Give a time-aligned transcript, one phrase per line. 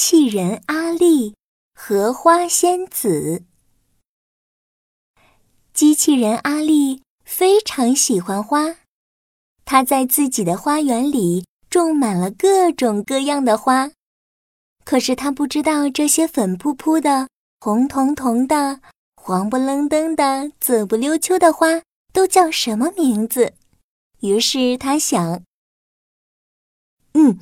[0.00, 1.34] 器人阿丽
[1.74, 3.42] 和花仙子。
[5.72, 8.76] 机器人阿丽非常喜欢花，
[9.64, 13.90] 她在自己的花园里种满了各种各样的花。
[14.84, 18.80] 可是她不知道这些粉扑扑的、红彤彤的、
[19.16, 23.54] 黄不愣登的、紫不溜秋的花都叫什么名字。
[24.20, 25.42] 于是她想
[27.14, 27.40] ：“嗯。”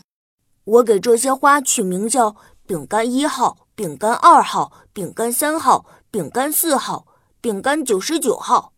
[0.67, 2.35] 我给这些花取名叫
[2.67, 7.07] 饼干一号、饼干二号、饼干三号、饼干四号、
[7.41, 8.73] 饼干九十九号。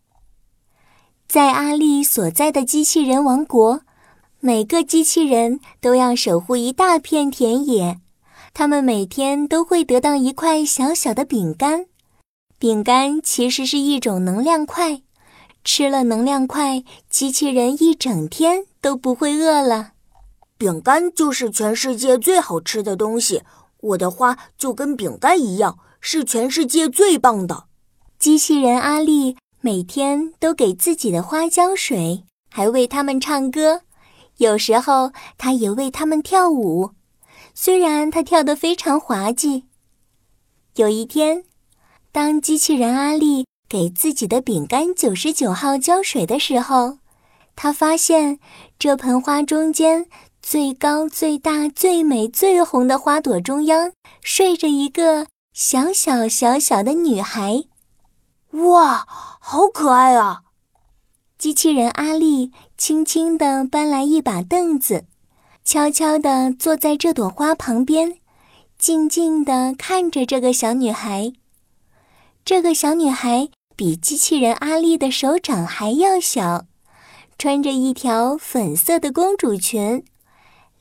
[1.27, 3.81] 在阿丽所在的机器人王国，
[4.39, 7.99] 每个机器人都要守护一大片田野。
[8.53, 11.85] 他们每天都会得到一块小小的饼干。
[12.57, 15.01] 饼干其实是一种能量块，
[15.63, 19.93] 吃了能量块，机器人一整天都不会饿了。
[20.57, 23.43] 饼干就是全世界最好吃的东西，
[23.81, 27.65] 我的花就跟饼干一样，是全世界最棒的。
[28.17, 33.81] 机器人阿丽每天都给自己的花浇水，还为它们唱歌，
[34.37, 36.91] 有时候她也为它们跳舞，
[37.53, 39.65] 虽然她跳得非常滑稽。
[40.75, 41.45] 有一天，
[42.11, 46.97] 当机器人阿丽给自己的饼干九十九号浇水的时候，
[47.55, 48.39] 她发现
[48.77, 50.07] 这盆花中间。
[50.51, 53.91] 最高、最大、最美、最红的花朵中央，
[54.23, 57.65] 睡着一个小小小小的女孩。
[58.53, 60.41] 哇，好可爱啊！
[61.37, 65.05] 机器人阿丽轻轻地搬来一把凳子，
[65.63, 68.17] 悄悄地坐在这朵花旁边，
[68.79, 71.31] 静静地看着这个小女孩。
[72.43, 76.65] 这个小女孩比机器人阿丽的手掌还要小，
[77.37, 80.03] 穿着一条粉色的公主裙。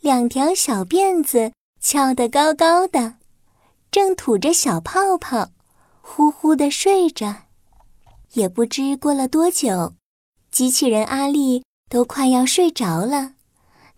[0.00, 3.16] 两条小辫子翘得高高的，
[3.90, 5.50] 正吐着小泡泡，
[6.00, 7.48] 呼呼地睡着。
[8.32, 9.94] 也不知过了多久，
[10.50, 13.34] 机器人阿丽都快要睡着了，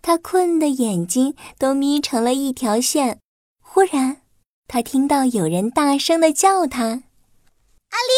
[0.01, 3.19] 她困得眼睛都眯成了一条线。
[3.61, 4.21] 忽然，
[4.67, 6.81] 她听到有人大声地叫她
[7.91, 8.13] ：“阿丽，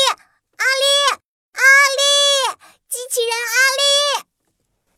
[0.57, 1.19] 阿丽，
[1.53, 1.61] 阿
[1.99, 2.57] 丽！
[2.87, 4.25] 机器人阿丽！”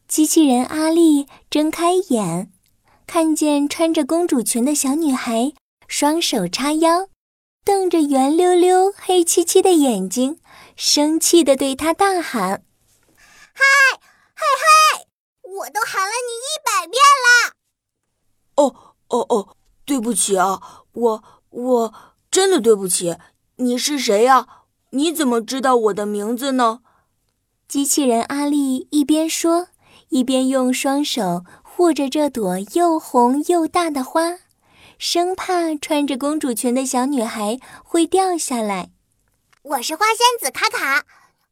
[0.07, 2.51] 机器人阿丽睁开眼。
[3.07, 5.53] 看见穿着公主裙的小女孩，
[5.87, 7.07] 双手叉腰，
[7.63, 10.39] 瞪着圆溜溜、黑漆漆的眼睛，
[10.75, 12.63] 生气地对她大喊
[13.53, 13.63] ：“嗨，
[14.33, 15.05] 嗨嗨！
[15.43, 17.53] 我都喊了你一百遍了
[18.57, 19.55] ！”“哦哦哦，
[19.85, 21.93] 对不起啊，我我
[22.29, 23.15] 真的对不起。
[23.57, 24.47] 你是谁呀？
[24.89, 26.81] 你怎么知道我的名字呢？”
[27.67, 29.69] 机器人阿丽一边说，
[30.09, 31.43] 一边用双手。
[31.77, 34.37] 护着这朵又红又大的花，
[34.97, 38.91] 生怕穿着公主裙的小女孩会掉下来。
[39.61, 41.03] 我是花仙子卡卡，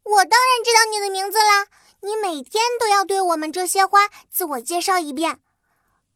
[0.04, 1.66] 我当然知道你的名字啦。
[2.00, 5.40] 你每天都要对我们这些花自我介绍一遍。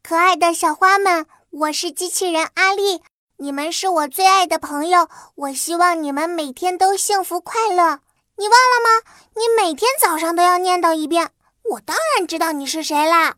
[0.01, 3.01] 可爱的小花们，我是机器人阿丽，
[3.35, 5.09] 你们是我最爱的朋友。
[5.35, 7.99] 我希望你们每天都幸福快乐。
[8.37, 9.11] 你忘了吗？
[9.35, 11.31] 你每天早上都要念叨一遍。
[11.71, 13.35] 我当然知道你是谁啦。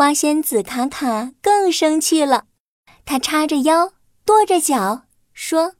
[0.00, 2.46] 花仙子卡卡更生气了，
[3.04, 3.92] 她叉着腰，
[4.24, 5.02] 跺着脚，
[5.34, 5.74] 说：“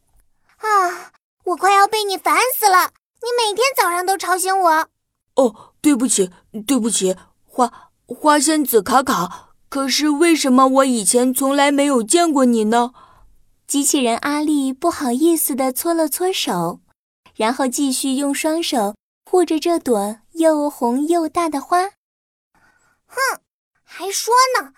[0.61, 1.13] 啊，
[1.45, 2.93] 我快要被你烦死了！
[3.23, 4.89] 你每天早上都吵醒我。”
[5.37, 6.31] 哦，对不起，
[6.67, 7.17] 对不起，
[7.47, 9.55] 花花仙子卡卡。
[9.71, 12.93] 可是为什么我以前从来没有见过你呢？
[13.67, 16.81] 机器人阿丽不好意思地搓了搓手，
[17.35, 18.95] 然后继续用双手
[19.25, 21.85] 护着这朵又红又大的花。
[23.07, 23.41] 哼。
[23.93, 24.73] 还说呢，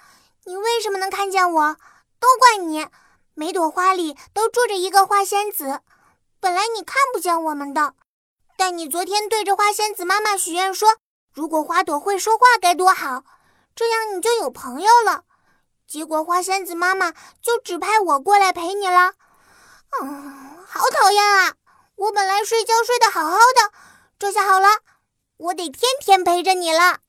[0.44, 1.76] 你为什么能看见我？
[2.18, 2.88] 都怪你！
[3.34, 5.80] 每朵花里都住着一个花仙子，
[6.40, 7.92] 本来你看不见我们的。
[8.56, 10.96] 但你昨天对着花仙子妈妈许愿说，
[11.34, 13.22] 如果花朵会说话该多好，
[13.76, 15.24] 这样你就有朋友了。
[15.86, 19.12] 结果花仙子妈妈就指派我过来陪你了。
[20.00, 21.54] 嗯，好讨厌啊！
[21.96, 23.72] 我本来睡觉睡得好好的，
[24.18, 24.68] 这下好了，
[25.36, 27.00] 我得天天陪着你了。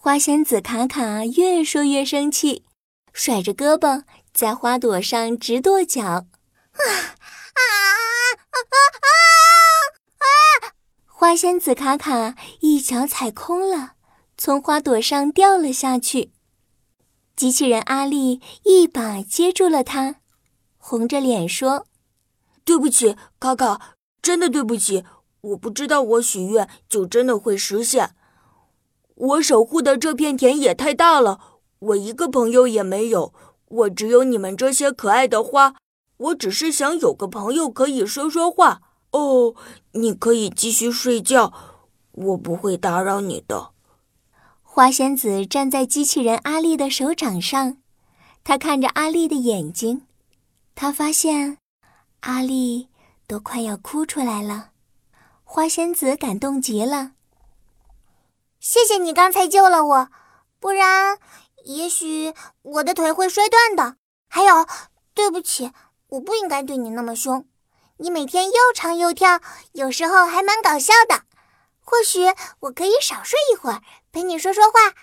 [0.00, 2.64] 花仙子卡卡越说越生气，
[3.12, 6.04] 甩着胳膊在花朵上直跺脚。
[6.04, 6.22] 啊
[6.78, 8.66] 啊啊啊
[9.02, 9.08] 啊
[10.22, 10.72] 啊！
[11.04, 13.94] 花仙子卡卡一脚踩空了，
[14.36, 16.32] 从花朵上掉了下去。
[17.34, 20.20] 机器人阿丽一把接住了他，
[20.76, 21.88] 红着脸说
[22.64, 25.04] ：“对不起，卡卡，真的对不起，
[25.40, 28.14] 我不知道我许愿就真的会实现。”
[29.18, 31.40] 我守护的这片田野太大了，
[31.80, 33.34] 我一个朋友也没有。
[33.66, 35.74] 我只有你们这些可爱的花，
[36.16, 38.80] 我只是想有个朋友可以说说话。
[39.10, 39.54] 哦，
[39.92, 41.52] 你可以继续睡觉，
[42.12, 43.70] 我不会打扰你的。
[44.62, 47.78] 花仙子站在机器人阿丽的手掌上，
[48.44, 50.02] 她看着阿丽的眼睛，
[50.74, 51.58] 她发现
[52.20, 52.88] 阿丽
[53.26, 54.70] 都快要哭出来了。
[55.42, 57.12] 花仙子感动极了，
[58.60, 60.08] 谢谢你刚才救了我，
[60.58, 61.18] 不然
[61.64, 63.96] 也许我的腿会摔断的。
[64.28, 64.66] 还有，
[65.14, 65.72] 对不起，
[66.08, 67.46] 我不应该对你那么凶。
[67.98, 69.40] 你每天又唱又跳，
[69.72, 71.22] 有时候还蛮搞笑的。
[71.80, 72.26] 或许
[72.60, 73.82] 我可以少睡一会儿，
[74.12, 74.94] 陪你说说话。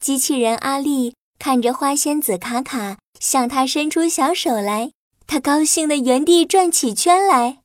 [0.00, 4.92] 机器人阿丽看着花仙子卡卡向他伸出小手来，
[5.26, 7.58] 他高兴的原地转起圈来。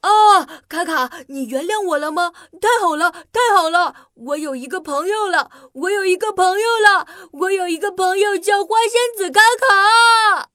[0.00, 2.32] 啊，卡卡，你原谅我了吗？
[2.60, 4.10] 太好了，太好了！
[4.14, 10.50] 我有一个朋友了，我有一个朋友了，我有一个朋友叫花仙子卡卡。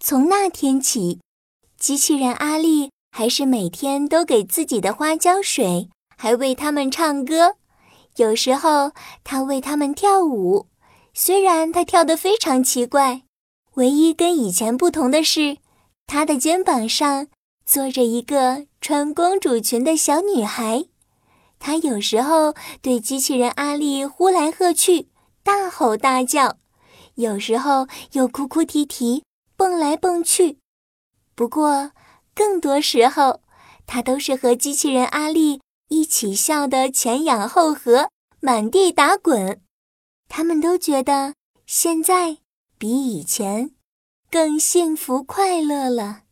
[0.00, 1.20] 从那天起，
[1.78, 5.88] 机器人阿丽还是每天都给自己的花浇水。
[6.20, 7.54] 还为他们唱歌，
[8.16, 8.90] 有时候
[9.22, 10.66] 他为他们跳舞。
[11.14, 13.22] 虽然他跳得非常奇怪，
[13.74, 15.58] 唯一跟以前不同的是，
[16.08, 17.28] 他的肩膀上
[17.68, 20.86] 坐着一个穿公主裙的小女孩。
[21.58, 25.08] 她有时候对机器人阿丽呼来喝去，
[25.42, 26.56] 大吼大叫；
[27.16, 29.22] 有时候又哭哭啼啼，
[29.54, 30.60] 蹦来蹦去。
[31.34, 31.92] 不过，
[32.34, 33.42] 更多时候，
[33.86, 35.60] 他都是和机器人阿丽。
[35.88, 38.08] 一起笑得前仰后合，
[38.40, 39.60] 满地打滚。
[40.26, 41.34] 他们都觉得
[41.66, 42.38] 现在
[42.78, 43.72] 比以前
[44.30, 46.22] 更幸福快乐了。